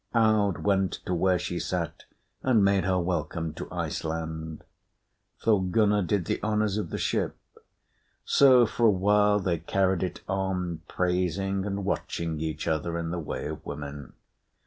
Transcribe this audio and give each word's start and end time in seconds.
Aud 0.15 0.57
went 0.63 0.93
to 1.05 1.13
where 1.13 1.37
she 1.37 1.59
sat 1.59 2.05
and 2.41 2.65
made 2.65 2.85
her 2.85 2.97
welcome 2.99 3.53
to 3.53 3.71
Iceland. 3.71 4.63
Thorgunna 5.43 6.01
did 6.01 6.25
the 6.25 6.41
honours 6.41 6.77
of 6.77 6.89
the 6.89 6.97
ship. 6.97 7.37
So 8.25 8.65
for 8.65 8.87
a 8.87 8.89
while 8.89 9.39
they 9.39 9.59
carried 9.59 10.01
it 10.01 10.21
on, 10.27 10.81
praising 10.87 11.67
and 11.67 11.85
watching 11.85 12.39
each 12.39 12.67
other, 12.67 12.97
in 12.97 13.11
the 13.11 13.19
way 13.19 13.45
of 13.45 13.63
women. 13.63 14.13